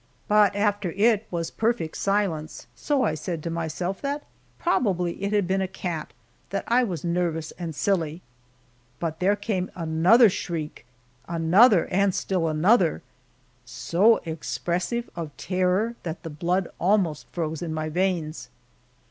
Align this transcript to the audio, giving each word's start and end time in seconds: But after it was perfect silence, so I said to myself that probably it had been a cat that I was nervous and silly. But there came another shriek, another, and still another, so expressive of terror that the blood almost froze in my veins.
But 0.27 0.55
after 0.55 0.89
it 0.93 1.27
was 1.29 1.51
perfect 1.51 1.95
silence, 1.95 2.65
so 2.73 3.03
I 3.03 3.13
said 3.13 3.43
to 3.43 3.51
myself 3.51 4.01
that 4.01 4.23
probably 4.57 5.23
it 5.23 5.31
had 5.31 5.45
been 5.45 5.61
a 5.61 5.67
cat 5.67 6.11
that 6.49 6.63
I 6.67 6.83
was 6.83 7.03
nervous 7.03 7.51
and 7.51 7.75
silly. 7.75 8.23
But 8.99 9.19
there 9.19 9.35
came 9.35 9.69
another 9.75 10.27
shriek, 10.27 10.87
another, 11.27 11.85
and 11.91 12.15
still 12.15 12.47
another, 12.47 13.03
so 13.63 14.15
expressive 14.25 15.07
of 15.15 15.37
terror 15.37 15.93
that 16.01 16.23
the 16.23 16.31
blood 16.31 16.67
almost 16.79 17.27
froze 17.31 17.61
in 17.61 17.71
my 17.71 17.87
veins. 17.87 18.49